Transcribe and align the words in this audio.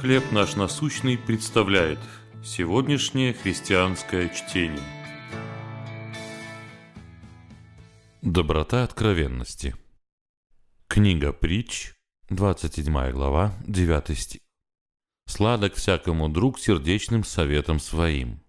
«Хлеб 0.00 0.30
наш 0.30 0.56
насущный» 0.56 1.16
представляет 1.16 1.98
сегодняшнее 2.44 3.32
христианское 3.32 4.28
чтение. 4.28 4.84
Доброта 8.20 8.84
откровенности. 8.84 9.74
Книга 10.86 11.32
притч, 11.32 11.94
27 12.28 13.10
глава, 13.12 13.54
9 13.66 14.18
стих. 14.18 14.42
«Сладок 15.26 15.74
всякому 15.74 16.28
друг 16.28 16.58
сердечным 16.58 17.24
советом 17.24 17.80
своим». 17.80 18.42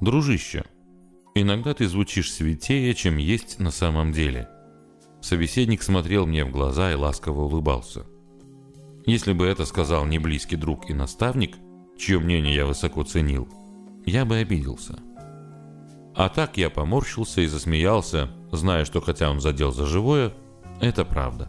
Дружище, 0.00 0.64
иногда 1.34 1.74
ты 1.74 1.86
звучишь 1.88 2.32
святее, 2.32 2.94
чем 2.94 3.18
есть 3.18 3.58
на 3.58 3.70
самом 3.70 4.12
деле. 4.12 4.48
Собеседник 5.20 5.82
смотрел 5.82 6.26
мне 6.26 6.42
в 6.46 6.50
глаза 6.50 6.90
и 6.90 6.94
ласково 6.94 7.42
улыбался. 7.42 8.06
Если 9.06 9.32
бы 9.32 9.46
это 9.46 9.64
сказал 9.64 10.06
не 10.06 10.18
близкий 10.18 10.56
друг 10.56 10.88
и 10.88 10.94
наставник, 10.94 11.56
чье 11.98 12.18
мнение 12.20 12.54
я 12.54 12.66
высоко 12.66 13.02
ценил, 13.02 13.48
я 14.06 14.24
бы 14.24 14.36
обиделся. 14.36 14.98
А 16.14 16.28
так 16.28 16.56
я 16.56 16.70
поморщился 16.70 17.40
и 17.40 17.46
засмеялся, 17.46 18.30
зная, 18.52 18.84
что 18.84 19.00
хотя 19.00 19.30
он 19.30 19.40
задел 19.40 19.72
за 19.72 19.86
живое, 19.86 20.32
это 20.80 21.04
правда. 21.04 21.48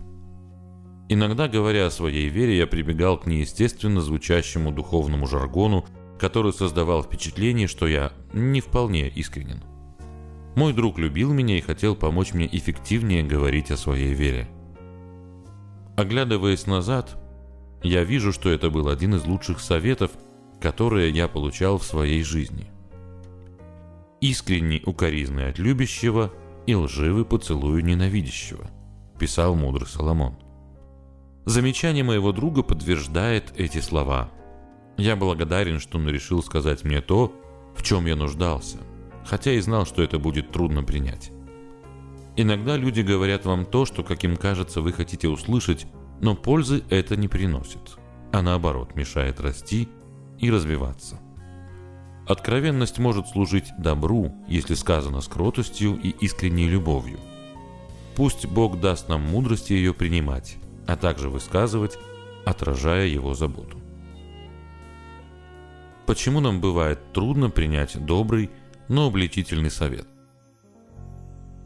Иногда, 1.09 1.47
говоря 1.47 1.87
о 1.87 1.91
своей 1.91 2.29
вере, 2.29 2.57
я 2.57 2.65
прибегал 2.65 3.17
к 3.19 3.27
неестественно 3.27 4.01
звучащему 4.01 4.71
духовному 4.71 5.27
жаргону, 5.27 5.85
который 6.17 6.53
создавал 6.53 7.03
впечатление, 7.03 7.67
что 7.67 7.87
я 7.87 8.13
не 8.31 8.61
вполне 8.61 9.09
искренен. 9.09 9.63
Мой 10.55 10.73
друг 10.73 10.97
любил 10.97 11.33
меня 11.33 11.57
и 11.57 11.61
хотел 11.61 11.95
помочь 11.95 12.33
мне 12.33 12.47
эффективнее 12.51 13.23
говорить 13.23 13.69
о 13.69 13.77
своей 13.77 14.13
вере. 14.13 14.47
Оглядываясь 15.97 16.67
назад, 16.67 17.17
я 17.83 18.03
вижу, 18.03 18.31
что 18.31 18.49
это 18.49 18.69
был 18.69 18.87
один 18.87 19.15
из 19.15 19.25
лучших 19.25 19.59
советов, 19.59 20.11
которые 20.61 21.11
я 21.11 21.27
получал 21.27 21.77
в 21.77 21.83
своей 21.83 22.23
жизни. 22.23 22.67
«Искренний 24.21 24.81
укоризный 24.85 25.49
от 25.49 25.59
любящего 25.59 26.31
и 26.65 26.75
лживый 26.75 27.25
поцелую 27.25 27.83
ненавидящего», 27.83 28.69
писал 29.19 29.55
мудрый 29.55 29.87
Соломон. 29.87 30.35
Замечание 31.45 32.05
моего 32.05 32.31
друга 32.31 32.63
подтверждает 32.63 33.53
эти 33.57 33.79
слова. 33.79 34.31
Я 34.95 35.17
благодарен, 35.17 35.79
что 35.79 35.97
он 35.97 36.07
решил 36.07 36.41
сказать 36.41 36.85
мне 36.85 37.01
то, 37.01 37.33
в 37.75 37.83
чем 37.83 38.05
я 38.05 38.15
нуждался, 38.15 38.77
хотя 39.25 39.51
и 39.51 39.59
знал, 39.59 39.85
что 39.85 40.01
это 40.01 40.19
будет 40.19 40.51
трудно 40.51 40.83
принять. 40.83 41.31
Иногда 42.37 42.77
люди 42.77 43.01
говорят 43.01 43.45
вам 43.45 43.65
то, 43.65 43.85
что, 43.85 44.03
как 44.03 44.23
им 44.23 44.37
кажется, 44.37 44.81
вы 44.81 44.93
хотите 44.93 45.27
услышать, 45.27 45.85
но 46.21 46.35
пользы 46.35 46.83
это 46.89 47.15
не 47.15 47.27
приносит, 47.27 47.97
а 48.31 48.41
наоборот 48.41 48.95
мешает 48.95 49.39
расти 49.39 49.89
и 50.39 50.49
развиваться. 50.51 51.19
Откровенность 52.27 52.99
может 52.99 53.27
служить 53.27 53.71
добру, 53.77 54.33
если 54.47 54.75
сказано 54.75 55.19
с 55.19 55.27
кротостью 55.27 55.99
и 56.01 56.09
искренней 56.09 56.69
любовью. 56.69 57.19
Пусть 58.15 58.45
Бог 58.45 58.79
даст 58.79 59.09
нам 59.09 59.21
мудрости 59.21 59.73
ее 59.73 59.93
принимать, 59.93 60.57
а 60.87 60.95
также 60.95 61.29
высказывать, 61.29 61.97
отражая 62.45 63.07
его 63.07 63.33
заботу. 63.33 63.79
Почему 66.05 66.39
нам 66.39 66.61
бывает 66.61 66.99
трудно 67.13 67.49
принять 67.49 67.97
добрый, 68.05 68.51
но 68.87 69.07
обличительный 69.07 69.71
совет? 69.71 70.07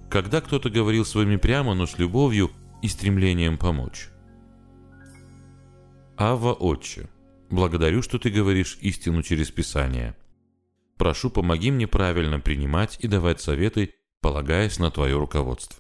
Когда 0.10 0.42
кто-то 0.42 0.70
говорил 0.70 1.06
с 1.06 1.16
вами 1.16 1.36
прямо, 1.36 1.74
но 1.74 1.86
с 1.86 1.98
любовью 1.98 2.52
и 2.82 2.88
стремлением 2.88 3.58
помочь. 3.58 4.10
Ава 6.20 6.52
Отче, 6.52 7.10
благодарю, 7.52 8.02
что 8.02 8.18
ты 8.18 8.32
говоришь 8.32 8.80
истину 8.82 9.22
через 9.22 9.52
Писание. 9.52 10.16
Прошу, 10.98 11.30
помоги 11.30 11.70
мне 11.70 11.86
правильно 11.86 12.40
принимать 12.40 12.98
и 13.00 13.08
давать 13.08 13.40
советы, 13.40 13.94
полагаясь 14.20 14.80
на 14.80 14.90
твое 14.90 15.16
руководство. 15.16 15.80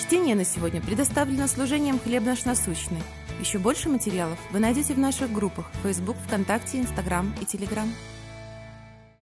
Чтение 0.00 0.36
на 0.36 0.44
сегодня 0.46 0.80
предоставлено 0.80 1.46
служением 1.46 1.98
«Хлеб 1.98 2.24
наш 2.24 2.46
насущный». 2.46 3.02
Еще 3.40 3.58
больше 3.58 3.90
материалов 3.90 4.38
вы 4.52 4.58
найдете 4.58 4.94
в 4.94 4.98
наших 4.98 5.30
группах 5.30 5.70
Facebook, 5.82 6.16
ВКонтакте, 6.26 6.80
Инстаграм 6.80 7.34
и 7.42 7.44
Телеграм. 7.44 7.92